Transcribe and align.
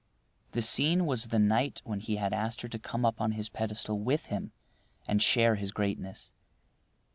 The 0.53 0.63
scene 0.63 1.05
was 1.05 1.25
the 1.25 1.37
night 1.37 1.83
when 1.85 1.99
he 1.99 2.15
had 2.15 2.33
asked 2.33 2.61
her 2.61 2.67
to 2.67 2.79
come 2.79 3.05
up 3.05 3.21
on 3.21 3.33
his 3.33 3.49
pedestal 3.49 3.99
with 3.99 4.25
him 4.33 4.51
and 5.07 5.21
share 5.21 5.53
his 5.53 5.71
greatness. 5.71 6.31